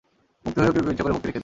মুক্ত 0.43 0.55
হয়েও 0.59 0.73
কেউ 0.73 0.83
কেউ 0.85 0.93
ইচ্ছে 0.93 1.03
করে 1.05 1.13
ভক্তি 1.15 1.27
রেখে 1.27 1.31
দেয়। 1.35 1.39